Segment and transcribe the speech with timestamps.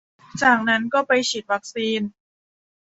[0.41, 2.01] จากนั้นก็ไปฉีดวัคซีน